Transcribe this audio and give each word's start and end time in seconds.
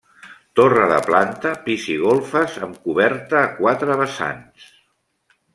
Torre 0.59 0.85
de 0.91 0.95
planta, 1.07 1.51
pis 1.67 1.85
i 1.95 1.99
golfes 2.05 2.57
amb 2.69 2.81
coberta 2.89 3.39
a 3.45 3.55
quatre 3.61 4.03
vessants. 4.03 4.73